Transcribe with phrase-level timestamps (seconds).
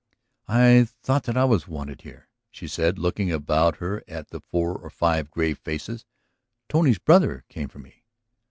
[0.47, 4.73] "I thought that I was wanted here," she said, looking about her at the four
[4.75, 6.05] or five grave faces.
[6.67, 8.03] "Tony's brother came for me."